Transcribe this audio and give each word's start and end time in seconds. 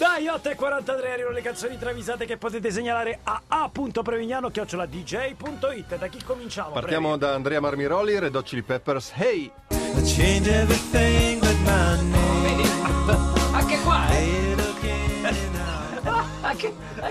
Dai, 0.00 0.26
8 0.28 0.48
e 0.48 0.54
43 0.54 1.12
arrivano 1.12 1.34
le 1.34 1.42
canzoni 1.42 1.76
travisate 1.76 2.24
che 2.24 2.38
potete 2.38 2.70
segnalare 2.70 3.18
a 3.22 3.42
a.prevignano.dj.it. 3.46 5.98
Da 5.98 6.06
chi 6.06 6.24
cominciamo? 6.24 6.70
Partiamo 6.70 7.18
da 7.18 7.34
Andrea 7.34 7.60
Marmiroli, 7.60 8.18
Red 8.18 8.34
Hot 8.34 8.46
Chili 8.46 8.62
Peppers. 8.62 9.12
Hey! 9.14 9.52
I 9.68 10.02
change 10.02 10.50
everything 10.50 11.40
but 11.40 11.54
my 11.66 12.00
name. 12.10 12.29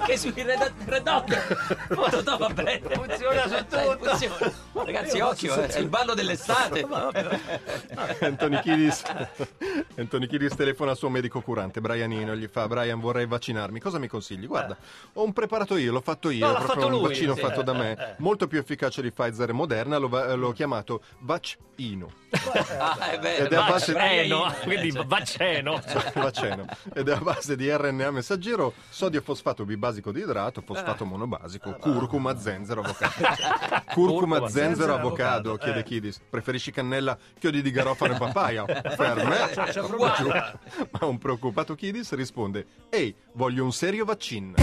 Anche, 0.10 0.18
sui 0.18 0.34
Red 0.36 0.74
Red 0.86 1.08
Hot. 1.08 2.10
Tutto 2.10 2.38
va 2.38 2.50
bene. 2.50 2.82
Funziona 2.90 3.48
su 3.48 3.54
Eh, 3.54 3.98
funziona. 4.00 4.52
Ragazzi, 4.74 5.20
occhio, 5.20 5.56
eh, 5.56 5.68
è 5.68 5.80
il 5.80 5.88
ballo 5.88 6.14
dell'estate. 6.16 6.88
Anthony 8.22 8.60
Kiddis, 8.62 9.04
Anthony 9.98 10.28
Kiddis 10.28 10.56
telefona 10.56 10.92
al 10.92 10.98
suo 10.98 11.10
medico 11.10 11.42
curante, 11.42 11.80
Brianino, 11.82 12.36
gli 12.36 12.48
fa 12.48 12.68
Brian 12.68 13.00
vorrei 13.00 13.28
vaccinarmi, 13.28 13.80
cosa 13.80 14.00
mi 14.00 14.08
consigli? 14.08 14.48
Guarda, 14.48 14.76
ho 15.14 15.24
un 15.24 15.34
preparato 15.34 15.76
io, 15.78 15.92
l'ho 15.92 16.02
fatto 16.02 16.30
io, 16.30 16.46
No, 16.48 16.54
proprio 16.54 16.74
fatto 16.74 16.86
un 16.88 16.92
lui, 16.92 17.02
vaccino 17.04 17.36
sì. 17.36 17.42
fatto 17.42 17.62
da 17.62 17.74
Eh, 17.74 17.78
me, 17.78 17.96
eh, 17.96 18.02
eh. 18.04 18.16
molto 18.18 18.48
più 18.48 18.58
efficace 18.60 19.02
di 19.02 19.12
Pfizer 19.12 19.50
e 19.50 19.54
Moderna, 19.54 19.98
l'ho, 19.98 20.36
l'ho 20.36 20.52
chiamato 20.52 21.02
Vaccino. 21.20 22.12
Ah, 22.78 23.12
è 23.12 23.20
vero. 23.20 23.46
Ed 23.46 23.52
è 23.52 23.56
a 23.56 23.68
base 23.68 23.94
Vacceno, 23.94 24.54
quindi 24.64 24.92
vacceno. 25.06 25.82
vaccino. 26.14 26.66
Ed 26.94 27.08
è 27.10 27.14
a 27.14 27.20
base 27.20 27.56
di 27.56 27.70
RNA 27.70 28.12
messaggero, 28.12 28.74
sodio 28.90 29.22
fosfato 29.22 29.66
bibasico 29.66 30.12
di 30.12 30.22
idrato, 30.22 30.62
fosfato 30.62 31.06
monobasico, 31.06 31.76
curcuma, 31.80 32.38
zenzero, 32.38 32.82
avocado. 32.82 33.84
curcuma, 33.94 34.48
zenzero, 34.48 34.94
avocado, 34.94 35.58
chiede 35.58 35.80
eh. 35.80 35.84
Kiddis. 35.84 36.20
Preferisci 36.30 36.72
cannella, 36.72 37.18
chiodi 37.40 37.62
di 37.62 37.72
garofano 37.72 38.14
e 38.16 38.18
papaya? 38.18 38.64
Per 38.66 39.26
me. 39.26 40.58
Ma 40.92 41.06
un 41.08 41.18
preoccupato 41.18 41.76
Kiddis 41.76 42.14
risponde: 42.14 42.66
Ehi, 42.90 43.16
voglio 43.34 43.64
un 43.64 43.72
serio 43.72 44.06
vaccino. 44.06 44.54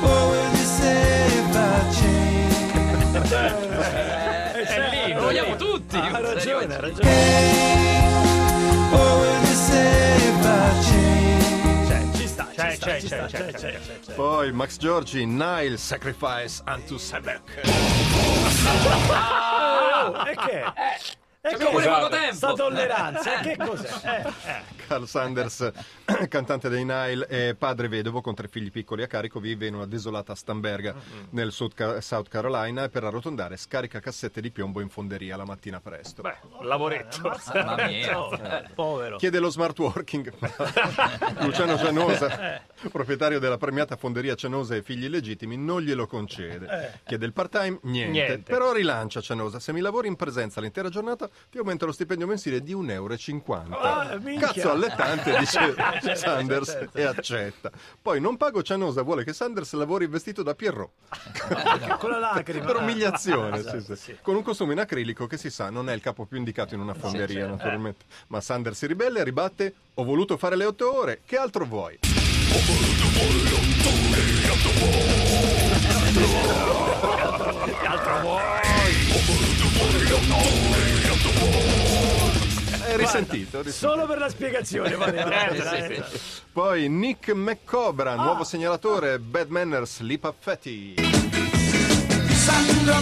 What 0.00 0.26
would 0.28 0.52
you 0.52 0.64
say 0.64 1.26
if 1.26 1.54
I 1.54 1.90
changed? 1.92 2.34
È 4.64 4.90
lì, 4.90 5.12
Lo 5.14 5.23
vogliamo 5.34 5.56
tutti. 5.56 5.96
Ha 5.96 6.06
un 6.06 6.12
serio 6.14 6.34
ragione, 6.34 6.74
ha 6.74 6.80
ragione. 6.80 7.10
What 8.90 9.16
would 9.18 9.40
you 9.40 9.54
say 9.54 10.16
if 10.16 10.44
I 10.44 10.82
changed? 10.84 12.16
Ci 12.16 12.26
sta, 12.28 12.48
C'è, 12.54 12.70
ci 12.70 12.76
sta, 12.76 12.86
c'è, 12.86 13.00
ci 13.00 13.08
c'è, 13.08 13.26
sta, 13.26 13.26
c'è, 13.26 13.52
c'è, 13.52 13.78
c'è. 14.06 14.12
Poi 14.14 14.52
Max 14.52 14.76
Giorgi, 14.78 15.26
Nile 15.26 15.76
Sacrifice 15.76 16.62
unto 16.66 16.98
Sebek. 16.98 17.60
Oh, 20.06 20.24
E 20.26 20.34
che? 20.36 20.60
E 20.60 20.62
Che? 21.44 21.56
pure 21.58 21.86
poco 21.86 22.08
tempo. 22.08 22.34
Sta 22.34 22.52
tolleranza, 22.54 23.40
che 23.40 23.56
cos'è? 23.58 24.24
Eh, 24.46 24.62
Carl 24.86 25.06
Sanders, 25.06 25.70
cantante 26.28 26.70
dei 26.70 26.84
Nile, 26.84 27.26
è 27.26 27.54
padre 27.54 27.88
vedovo 27.88 28.22
con 28.22 28.34
tre 28.34 28.48
figli 28.48 28.70
piccoli 28.70 29.02
a 29.02 29.06
carico, 29.06 29.40
vive 29.40 29.66
in 29.66 29.74
una 29.74 29.84
desolata 29.84 30.34
Stamberga 30.34 30.94
nel 31.30 31.52
South 31.52 31.98
South 31.98 32.28
Carolina 32.28 32.84
e 32.84 32.88
per 32.88 33.04
arrotondare 33.04 33.58
scarica 33.58 34.00
cassette 34.00 34.40
di 34.40 34.50
piombo 34.50 34.80
in 34.80 34.88
fonderia 34.88 35.36
la 35.36 35.44
mattina 35.44 35.80
presto. 35.80 36.22
Beh, 36.22 36.36
lavoretto. 36.62 37.36
Mamma 37.52 37.86
mia. 37.86 38.18
oh, 38.18 38.38
povero. 38.74 39.16
Chiede 39.18 39.38
lo 39.38 39.50
smart 39.50 39.78
working. 39.78 40.32
Luciano 41.44 41.76
Cianosa, 41.76 42.62
proprietario 42.90 43.38
della 43.38 43.58
premiata 43.58 43.96
fonderia 43.96 44.34
Cianosa 44.34 44.76
e 44.76 44.82
figli 44.82 45.04
illegittimi, 45.04 45.58
non 45.58 45.82
glielo 45.82 46.06
concede. 46.06 47.00
Chiede 47.04 47.26
il 47.26 47.32
part-time? 47.34 47.80
Niente. 47.82 48.10
Niente. 48.12 48.38
Però 48.50 48.72
rilancia 48.72 49.20
Cianosa. 49.20 49.58
Se 49.58 49.74
mi 49.74 49.80
lavori 49.80 50.08
in 50.08 50.16
presenza 50.16 50.62
l'intera 50.62 50.88
giornata, 50.88 51.28
ti 51.50 51.58
aumenta 51.58 51.86
lo 51.86 51.92
stipendio 51.92 52.26
mensile 52.26 52.62
di 52.62 52.74
1,50 52.74 52.90
euro. 52.92 53.14
Ah, 53.78 54.16
minchia. 54.20 54.48
Cazzo 54.48 54.70
allettante, 54.70 55.36
dice 55.38 55.74
Sanders 56.16 56.88
e 56.92 57.02
accetta. 57.04 57.70
Poi 58.00 58.20
non 58.20 58.36
pago 58.36 58.62
Cianosa, 58.62 59.02
vuole 59.02 59.24
che 59.24 59.32
Sanders 59.32 59.72
lavori 59.74 60.06
vestito 60.06 60.42
da 60.42 60.54
Pierrot. 60.54 60.90
Con 61.98 62.10
la 62.10 62.18
lacrima. 62.18 62.64
Per 62.66 62.76
umiliazione, 62.76 63.58
Ah, 63.58 63.80
sì, 63.80 63.96
sì. 63.96 64.16
con 64.22 64.34
un 64.36 64.42
costume 64.42 64.72
in 64.72 64.80
acrilico 64.80 65.26
che 65.26 65.36
si 65.36 65.50
sa 65.50 65.70
non 65.70 65.88
è 65.88 65.92
il 65.94 66.00
capo 66.00 66.24
più 66.24 66.36
indicato 66.38 66.74
in 66.74 66.80
una 66.80 66.94
fonderia, 66.94 67.46
naturalmente. 67.46 68.04
Ma 68.28 68.40
Sanders 68.40 68.78
si 68.78 68.86
ribella 68.86 69.20
e 69.20 69.24
ribatte: 69.24 69.74
Ho 69.94 70.04
voluto 70.04 70.36
fare 70.36 70.56
le 70.56 70.64
otto 70.64 70.94
ore, 70.96 71.20
che 71.24 71.36
altro 71.36 71.64
vuoi? 71.64 71.98
È 79.94 81.03
risentito, 82.96 83.62
risentito. 83.62 83.70
Solo 83.70 84.06
per 84.06 84.18
la 84.18 84.28
spiegazione, 84.28 84.94
va 84.96 85.10
bene. 85.10 85.22
Eh, 85.54 86.02
sì, 86.10 86.18
sì. 86.18 86.40
Poi 86.52 86.88
Nick 86.88 87.32
McCobra, 87.32 88.14
nuovo 88.14 88.44
segnalatore, 88.44 89.18
Bad 89.18 89.48
Manners, 89.48 90.00
Lipa 90.00 90.32
Fetti. 90.36 90.94
Sandra 92.30 92.98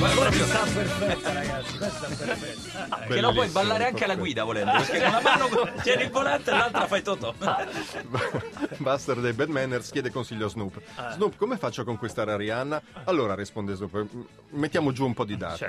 music, 0.00 0.14
chocolate. 0.14 0.14
Proprio- 0.14 0.46
Sta 0.46 0.64
perfetta, 0.72 1.32
ragazzi. 1.32 1.76
Questa 1.78 2.06
è 2.06 2.14
perfetta. 2.16 2.98
Che 3.06 3.20
lo 3.20 3.32
puoi 3.32 3.48
ballare 3.48 3.86
anche 3.86 4.04
alla 4.04 4.14
guida 4.16 4.44
volendo, 4.44 4.70
perché 4.72 4.98
con 5.00 5.08
una 5.08 5.20
mano 5.20 5.48
tieni 5.82 6.02
il 6.04 6.10
volante 6.10 6.50
e 6.50 6.56
l'altra 6.56 6.86
fai 6.86 7.02
totò. 7.02 7.34
Buster 8.78 9.16
dei 9.18 9.32
Bad 9.32 9.48
Manners 9.48 9.90
chiede 9.90 10.10
consiglio 10.10 10.46
a 10.46 10.48
Snoop. 10.48 10.80
Snoop, 11.14 11.36
come 11.36 11.56
faccio 11.58 11.82
a 11.82 11.84
conquistare 11.84 12.32
Arianna? 12.32 12.80
Allora 13.04 13.34
risponde 13.34 13.74
Snoop, 13.74 13.94
"M- 13.94 14.24
mettiamo 14.50 14.92
giù 14.92 15.04
un 15.04 15.14
po' 15.14 15.24
di 15.24 15.36
dati. 15.36 15.64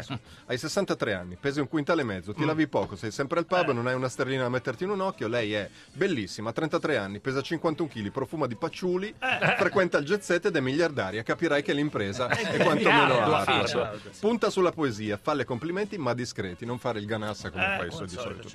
Hai 0.45 0.57
63 0.57 1.13
anni, 1.13 1.35
pesi 1.39 1.59
un 1.59 1.67
quintale 1.67 2.01
e 2.01 2.05
mezzo, 2.05 2.33
ti 2.33 2.45
lavi 2.45 2.67
poco, 2.67 2.95
sei 2.95 3.11
sempre 3.11 3.39
al 3.39 3.45
pub, 3.45 3.71
non 3.71 3.87
hai 3.87 3.93
una 3.95 4.09
sterlina 4.09 4.43
da 4.43 4.49
metterti 4.49 4.83
in 4.83 4.91
un 4.91 5.01
occhio. 5.01 5.27
Lei 5.27 5.53
è 5.53 5.69
bellissima, 5.93 6.49
ha 6.49 6.53
33 6.53 6.97
anni, 6.97 7.19
pesa 7.19 7.41
51 7.41 7.89
kg, 7.89 8.11
profuma 8.11 8.47
di 8.47 8.55
patchouli, 8.55 9.13
frequenta 9.57 9.97
il 9.97 10.05
jet 10.05 10.21
set 10.21 10.45
ed 10.45 10.55
è 10.55 10.59
miliardaria. 10.59 11.21
Capirai 11.23 11.61
che 11.63 11.73
l'impresa 11.73 12.27
è 12.27 12.57
quantomeno 12.63 13.19
ardua. 13.19 13.91
Punta 14.21 14.51
sulla 14.51 14.71
poesia, 14.71 15.17
falle 15.19 15.45
complimenti 15.45 15.97
ma 15.97 16.13
discreti, 16.13 16.63
non 16.63 16.77
fare 16.77 16.99
il 16.99 17.07
ganassa 17.07 17.49
come 17.49 17.75
fai 17.75 17.91
so- 17.91 18.05
di 18.05 18.13
solito. 18.13 18.49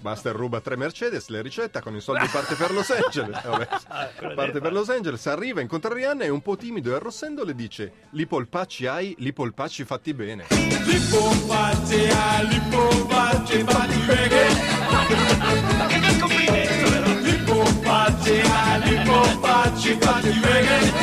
Buster 0.00 0.34
ruba 0.34 0.60
tre 0.60 0.76
Mercedes, 0.76 1.28
le 1.28 1.40
ricetta, 1.40 1.80
con 1.80 1.94
i 1.94 2.00
soldi 2.02 2.26
parte 2.26 2.56
per 2.56 2.72
Los 2.72 2.90
Angeles. 2.90 3.40
Vabbè. 3.46 4.34
Parte 4.34 4.60
per 4.60 4.72
Los 4.72 4.88
Angeles, 4.90 5.24
arriva, 5.28 5.60
incontra 5.60 5.94
Rihanna 5.94 6.24
e 6.24 6.30
un 6.30 6.42
po' 6.42 6.56
timido 6.56 6.90
e 6.90 6.94
arrossendo 6.96 7.44
le 7.44 7.54
dice 7.54 7.92
li 8.10 8.26
polpacci 8.26 8.86
hai, 8.86 9.14
li 9.18 9.32
polpacci 9.32 9.84
fatti 9.84 10.12
bene. 10.14 10.46
Lipo 10.50 11.30
party, 11.46 12.08
ah, 12.10 12.42
lipo 12.42 13.06
party, 13.06 13.62
party 13.62 14.06
reggae. 14.06 14.48
Ma 14.88 15.86
che 15.86 16.18
complimento, 16.18 16.90
però! 16.90 17.18
Lipo 17.20 17.62
party, 17.82 18.40
ah, 18.40 18.76
lipo 18.78 19.38
party, 19.38 19.96
party 19.96 20.40
reggae. 20.40 20.93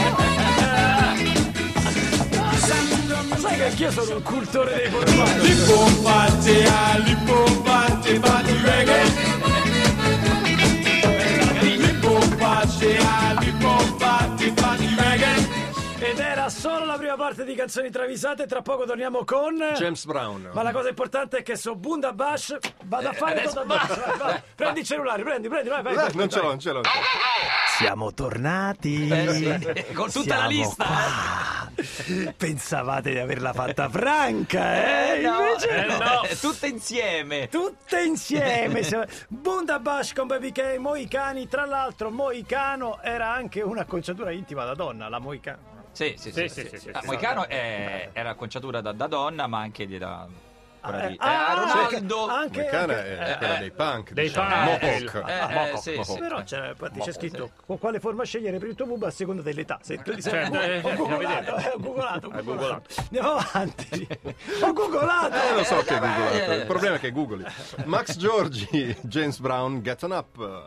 Sai 3.41 3.55
che 3.55 3.65
anch'io 3.65 3.91
sono 3.91 4.17
un 4.17 4.21
cultore 4.21 4.75
dei 4.75 4.89
polpacci. 4.89 5.41
Lipo 5.41 6.01
party, 6.03 6.63
ah, 6.63 6.97
lipo 6.99 7.61
party, 7.63 8.19
party 8.19 8.61
reggae. 8.61 9.03
Lipo 11.61 12.19
party, 12.37 12.97
ah, 12.97 13.39
lipo 13.39 13.95
party, 13.97 14.53
party 14.53 14.95
reggae. 14.95 15.49
Ed 16.01 16.19
era 16.19 16.49
solo 16.49 16.85
la 16.85 16.97
prima 16.97 17.15
parte 17.15 17.43
di 17.43 17.55
canzoni 17.55 17.89
travisate. 17.89 18.45
Tra 18.45 18.61
poco 18.61 18.85
torniamo 18.85 19.23
con. 19.23 19.55
James 19.75 20.05
Brown. 20.05 20.51
Ma 20.53 20.61
la 20.61 20.71
cosa 20.71 20.89
importante 20.89 21.37
è 21.37 21.41
che 21.41 21.55
so 21.55 21.75
Bunda 21.75 22.13
Bash 22.13 22.55
vado 22.83 23.09
a 23.09 23.13
fare 23.13 23.39
adesso 23.39 23.63
Bunda 23.65 23.85
Bash. 23.87 24.05
Vai, 24.05 24.17
vai. 24.19 24.41
Prendi 24.53 24.79
il 24.81 24.85
cellulare, 24.85 25.23
prendi, 25.23 25.47
prendi, 25.47 25.69
vai, 25.69 25.81
vai. 25.81 25.93
Eh, 25.93 25.95
vai, 25.95 26.11
non 26.13 26.29
ce 26.29 26.39
l'ho, 26.39 26.47
non 26.47 26.59
ce 26.59 26.71
l'ho. 26.73 26.81
Siamo 27.77 28.13
tornati. 28.13 29.07
Eh, 29.09 29.33
sì, 29.33 29.93
con 29.93 30.11
tutta 30.11 30.35
la 30.35 30.47
Siamo 30.47 30.49
lista, 30.49 30.85
qua. 30.85 31.60
Pensavate 32.37 33.11
di 33.11 33.19
averla 33.19 33.53
fatta 33.53 33.89
franca, 33.89 35.13
eh? 35.13 35.21
Invece 35.21 35.69
eh, 35.69 35.85
no. 35.87 35.97
no, 35.97 36.21
tutte 36.39 36.67
insieme. 36.67 37.47
Tutte 37.49 38.01
insieme. 38.03 38.83
siamo- 38.83 39.05
Bunda 39.27 39.79
Bash 39.79 40.13
con 40.13 40.27
Baby 40.27 40.51
K, 40.51 40.77
Moicani. 40.77 41.47
Tra 41.47 41.65
l'altro, 41.65 42.09
Moicano 42.09 42.99
era 43.01 43.31
anche 43.31 43.61
un'acconciatura 43.61 44.31
intima 44.31 44.65
da 44.65 44.73
donna, 44.75 45.09
la 45.09 45.19
Moicano. 45.19 45.69
Sì, 45.91 46.15
sì, 46.17 46.31
sì. 46.31 46.47
Sì, 46.47 46.61
sì, 46.61 46.67
sì, 46.69 46.77
sì, 46.77 46.89
Ah, 46.93 47.01
sì. 47.01 47.05
Moicano 47.07 47.47
è- 47.47 48.09
era 48.13 48.29
acconciatura 48.29 48.79
da, 48.81 48.91
da 48.93 49.07
donna, 49.07 49.47
ma 49.47 49.59
anche 49.59 49.85
di 49.85 49.97
da. 49.97 50.25
Quella 50.81 51.07
di- 51.07 51.15
Ah, 51.19 51.31
eh, 51.31 51.35
ah, 51.35 51.53
Ronaldo. 51.53 52.27
anche, 52.27 52.61
Moicana 52.61 52.93
anche- 52.95 53.17
è 53.17 53.37
quella 53.37 53.55
dei 53.55 53.71
punk, 53.71 54.11
Dei 54.11 54.27
diciamo. 54.27 54.47
punk. 54.49 54.81
Mohawk. 54.81 55.13
Eh, 55.27 55.33
eh, 55.33 55.53
Mohawk, 55.53 55.81
sì, 55.81 55.99
sì. 56.03 56.17
Però 56.19 56.43
c'è, 56.43 56.69
infatti 56.69 56.99
c'è 56.99 57.11
scritto 57.13 57.51
con 57.65 57.79
quale 57.79 57.99
forma 57.99 58.23
scegliere 58.23 58.57
per 58.57 58.67
il 58.69 58.75
tuo 58.75 58.85
pub 58.87 59.03
a 59.03 59.11
seconda 59.11 59.41
dell'età. 59.41 59.79
Se 59.81 59.97
tu 59.97 60.13
dici, 60.13 60.29
Certo, 60.29 60.57
ho, 60.57 60.61
eh, 60.61 60.77
ho 60.77 60.89
bisogna 60.89 60.95
googolato, 60.95 61.55
eh, 61.57 61.71
ho 61.73 61.79
googolato, 61.79 62.27
ho 62.27 62.31
Hai 62.31 62.43
googolato. 62.43 62.89
Andiamo 63.01 63.31
avanti. 63.35 64.07
ho 64.61 64.73
googolato. 64.73 65.35
Eh, 65.35 65.53
lo 65.55 65.63
so 65.63 65.75
che 65.77 65.95
è 65.95 65.99
vabbè, 65.99 66.15
googolato. 66.17 66.51
eh. 66.51 66.55
Il 66.55 66.65
problema 66.65 66.95
è 66.95 66.99
che 66.99 67.11
googoli. 67.11 67.45
Max 67.85 68.15
Giorgi, 68.17 68.95
James 69.01 69.39
Brown, 69.39 69.81
Get 69.81 70.03
On 70.03 70.11
Up. 70.11 70.63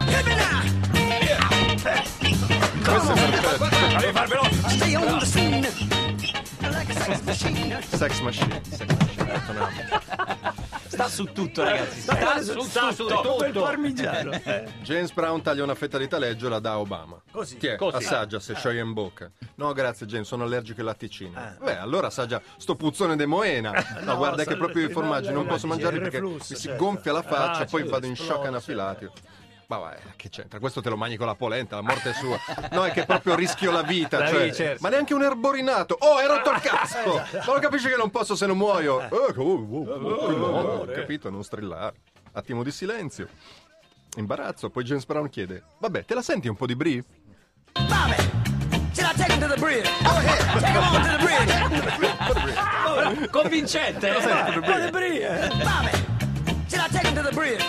Questo 2.84 3.12
è 3.12 3.30
perfetto. 3.30 3.98
Devi 3.98 4.12
farvelo. 4.12 4.42
Stay 4.68 4.94
on 4.94 5.18
the 5.18 5.24
scene 5.26 6.03
like 6.70 6.90
a 6.90 7.00
sex 7.00 7.22
machine. 7.22 7.82
Sex 7.82 8.20
Machine. 8.20 8.60
Sex 8.64 8.86
Machine. 9.52 10.02
Sta 10.86 11.08
su 11.08 11.24
tutto, 11.32 11.64
ragazzi. 11.64 12.00
Sta, 12.02 12.14
Sta 12.16 12.40
su, 12.42 12.52
su- 12.52 12.60
sta 12.68 12.80
tutto. 12.94 13.08
su 13.08 13.22
tutto 13.22 13.44
il 13.46 13.52
parmigiano. 13.52 14.30
Eh, 14.32 14.64
James 14.82 15.12
Brown 15.12 15.42
taglia 15.42 15.64
una 15.64 15.74
fetta 15.74 15.98
di 15.98 16.06
taleggio 16.06 16.46
e 16.46 16.50
la 16.50 16.60
dà 16.60 16.72
a 16.72 16.78
Obama. 16.78 17.20
Così. 17.32 17.56
Ti 17.56 17.66
è? 17.66 17.76
Così. 17.76 17.96
Assaggia 17.96 18.38
se 18.38 18.54
scioglie 18.54 18.80
in 18.80 18.92
bocca. 18.92 19.28
No, 19.56 19.72
grazie 19.72 20.06
James, 20.06 20.26
sono 20.28 20.44
allergico 20.44 20.80
ai 20.80 20.86
latticini. 20.86 21.34
Eh. 21.36 21.64
Beh, 21.64 21.78
allora 21.78 22.06
assaggia 22.06 22.40
sto 22.58 22.76
puzzone 22.76 23.16
de 23.16 23.26
Moena. 23.26 23.72
No, 24.04 24.12
No, 24.12 24.16
guarda 24.18 24.44
che 24.44 24.56
proprio 24.56 24.86
i 24.86 24.90
formaggi 24.90 25.28
no, 25.28 25.34
non 25.34 25.44
no, 25.46 25.50
posso 25.52 25.66
il 25.66 26.00
perché 26.00 26.20
mi 26.20 26.38
si 26.40 26.54
certo. 26.56 26.84
gonfia 26.84 27.12
la 27.12 27.22
faccia, 27.22 27.62
Ah, 27.62 27.64
poi 27.64 27.80
certo, 27.80 27.90
vado 27.90 28.06
in 28.06 28.14
shock 28.14 28.28
esplode, 28.28 28.48
anafilattico. 28.48 29.12
Ma 29.66 29.78
vai, 29.78 29.96
che 30.16 30.28
c'entra? 30.28 30.58
Questo 30.58 30.82
te 30.82 30.90
lo 30.90 30.96
mangi 30.96 31.16
con 31.16 31.26
la 31.26 31.34
polenta, 31.34 31.76
la 31.76 31.82
morte 31.82 32.10
è 32.10 32.12
sua. 32.12 32.38
No, 32.72 32.84
è 32.84 32.90
che 32.92 33.06
proprio 33.06 33.34
rischio 33.34 33.70
la 33.70 33.82
vita. 33.82 34.18
La 34.18 34.28
cioè, 34.28 34.52
certo. 34.52 34.80
Ma 34.82 34.90
neanche 34.90 35.14
un 35.14 35.22
erborinato. 35.22 35.96
Oh, 36.00 36.16
hai 36.16 36.26
rotto 36.26 36.50
il 36.50 36.60
cazzo! 36.60 37.14
Ma 37.46 37.52
lo 37.52 37.60
capisci 37.60 37.88
che 37.88 37.96
non 37.96 38.10
posso 38.10 38.34
se 38.34 38.44
non 38.46 38.58
muoio? 38.58 39.00
Eh, 39.00 39.08
oh, 39.10 39.32
oh, 39.36 39.66
oh, 39.70 40.80
oh, 40.80 40.84
capito? 40.86 41.30
Non 41.30 41.42
strillare. 41.42 41.94
Attimo 42.32 42.62
di 42.62 42.70
silenzio. 42.70 43.28
Imbarazzo. 44.16 44.68
Poi 44.70 44.84
James 44.84 45.04
Brown 45.06 45.28
chiede: 45.30 45.62
Vabbè, 45.78 46.04
te 46.04 46.12
la 46.14 46.22
senti 46.22 46.46
un 46.48 46.56
po' 46.56 46.66
di 46.66 46.76
brie? 46.76 47.02
Bobby, 47.72 48.14
should 48.92 49.10
I 49.10 49.14
take 49.16 49.32
him 49.32 49.40
to 49.40 49.46
the 49.48 49.56
bridge? 49.58 49.88
Go 50.02 50.10
ahead, 50.10 50.60
take 50.60 50.72
him 50.72 50.82
on 50.82 51.02
to 51.02 51.08
the 51.08 51.16
bridge. 53.16 53.28
Convincente. 53.30 54.08
eh? 54.08 54.14
Should 56.74 56.84
I 56.84 56.88
take 56.92 57.06
him 57.06 57.14
to 57.14 57.22
the 57.22 57.34
bridge? 57.34 57.62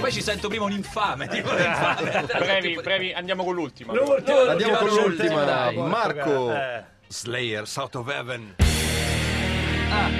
Poi 0.00 0.12
ci 0.12 0.22
sento 0.22 0.48
prima 0.48 0.64
un 0.64 0.72
infame. 0.72 1.28
Tipo 1.28 1.50
infame. 1.56 2.26
Brevi, 2.38 2.74
brevi, 2.82 3.12
andiamo 3.12 3.44
con 3.44 3.54
l'ultima. 3.54 3.92
L'ultimo, 3.92 4.40
Andiamo 4.48 4.76
con 4.76 4.88
l'ultimo, 4.88 5.06
l'ultima. 5.06 5.44
dai. 5.44 5.76
Marco. 5.76 6.52
Eh, 6.54 6.84
Slayer, 7.08 7.66
South 7.66 7.94
of 7.96 8.08
Heaven. 8.08 8.54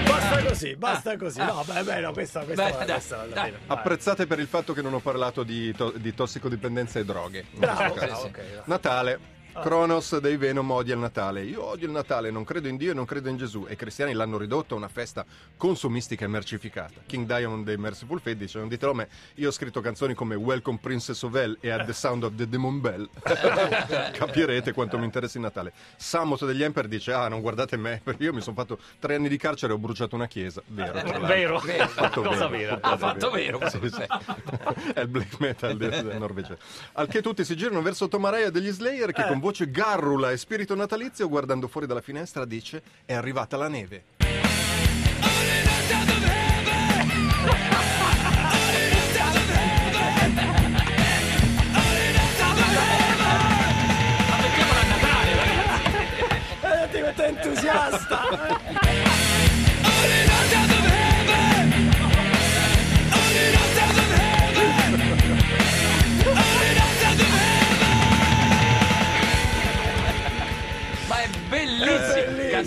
basta 0.04 0.42
così, 0.44 0.76
basta 0.76 1.16
così. 1.16 1.38
No, 1.38 1.62
beh, 1.64 1.82
beh, 1.82 2.00
no, 2.00 2.12
questa, 2.12 2.40
questa, 2.40 2.64
Beh, 2.64 2.70
dai, 2.78 2.86
questa 2.86 3.16
dai. 3.16 3.28
bene. 3.28 3.58
Vai. 3.66 3.76
Apprezzate 3.78 4.26
per 4.26 4.38
il 4.40 4.46
fatto 4.46 4.72
che 4.72 4.82
non 4.82 4.94
ho 4.94 4.98
parlato 5.00 5.42
di, 5.44 5.72
to- 5.74 5.92
di 5.96 6.12
tossicodipendenza 6.14 6.98
e 6.98 7.04
droghe. 7.04 7.44
Bravo, 7.52 7.76
questo 7.76 7.94
bravo, 7.94 8.10
caso. 8.12 8.26
ok. 8.26 8.40
Natale. 8.64 9.20
Kronos 9.52 10.18
dei 10.18 10.36
Venom 10.36 10.70
odia 10.70 10.94
il 10.94 11.00
Natale. 11.00 11.42
Io 11.42 11.64
odio 11.64 11.86
il 11.86 11.92
Natale, 11.92 12.30
non 12.30 12.44
credo 12.44 12.68
in 12.68 12.76
Dio 12.76 12.92
e 12.92 12.94
non 12.94 13.04
credo 13.04 13.28
in 13.28 13.36
Gesù. 13.36 13.66
E 13.68 13.72
i 13.72 13.76
cristiani 13.76 14.12
l'hanno 14.12 14.38
ridotto 14.38 14.74
a 14.74 14.76
una 14.76 14.88
festa 14.88 15.24
consumistica 15.56 16.24
e 16.24 16.28
mercificata. 16.28 17.00
King 17.06 17.26
Diamond 17.26 17.64
dei 17.64 17.76
Merciful 17.76 18.20
Fate 18.20 18.36
dice: 18.36 18.58
Non 18.58 18.68
ditelo 18.68 18.92
a 18.92 18.94
me, 18.94 19.08
io 19.34 19.48
ho 19.48 19.52
scritto 19.52 19.80
canzoni 19.80 20.14
come 20.14 20.34
Welcome 20.34 20.78
Princess 20.80 21.22
of 21.22 21.34
Hell 21.34 21.56
e 21.60 21.70
At 21.70 21.86
the 21.86 21.92
Sound 21.92 22.24
of 22.24 22.34
the 22.34 22.48
Demon 22.48 22.80
Bell. 22.80 23.08
Capirete 24.12 24.72
quanto 24.72 24.98
mi 24.98 25.04
interessa 25.04 25.38
il 25.38 25.44
Natale. 25.44 25.72
Samus 25.96 26.44
degli 26.44 26.62
Emperor 26.62 26.88
dice: 26.88 27.12
Ah, 27.12 27.28
non 27.28 27.40
guardate 27.40 27.76
me, 27.76 28.00
perché 28.02 28.24
io 28.24 28.32
mi 28.32 28.40
sono 28.40 28.56
fatto 28.56 28.78
tre 28.98 29.16
anni 29.16 29.28
di 29.28 29.36
carcere 29.36 29.72
e 29.72 29.76
ho 29.76 29.78
bruciato 29.78 30.14
una 30.14 30.26
chiesa. 30.26 30.62
Vero, 30.66 30.92
l'altro. 30.94 31.26
Vero, 31.26 31.58
Fatto 31.58 32.22
cosa 32.22 32.46
vero. 32.48 32.78
Ha 32.80 32.96
fatto 32.96 33.30
vero. 33.30 33.60
Sì, 33.68 33.78
sì. 33.90 34.04
È 34.94 35.00
il 35.00 35.08
black 35.08 35.38
metal 35.40 35.76
del, 35.76 36.16
Norvegia. 36.18 36.56
Al 36.92 37.08
che 37.08 37.22
tutti 37.22 37.44
si 37.44 37.56
girano 37.56 37.82
verso 37.82 38.08
Tomaraya 38.08 38.50
degli 38.50 38.70
Slayer 38.70 39.12
che 39.12 39.26
con 39.26 39.39
voce 39.40 39.70
garrula 39.70 40.30
e 40.30 40.36
spirito 40.36 40.74
natalizio 40.74 41.28
guardando 41.28 41.66
fuori 41.66 41.86
dalla 41.86 42.00
finestra 42.00 42.44
dice 42.44 42.82
è 43.04 43.14
arrivata 43.14 43.56
la 43.56 43.68
neve. 43.68 44.04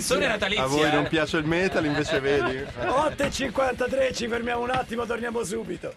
Canzone 0.06 0.26
natalizia. 0.26 0.64
A 0.64 0.66
voi 0.66 0.90
non 0.90 1.06
eh. 1.06 1.08
piace 1.08 1.38
il 1.38 1.46
metal 1.46 1.86
invece 1.86 2.20
vedi? 2.20 2.62
8.53, 2.82 4.14
ci 4.14 4.28
fermiamo 4.28 4.62
un 4.62 4.68
attimo, 4.68 5.06
torniamo 5.06 5.42
subito. 5.44 5.94